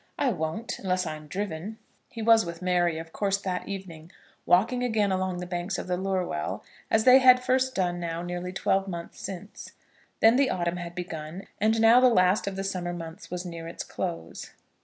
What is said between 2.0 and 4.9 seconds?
He was with Mary, of course, that evening, walking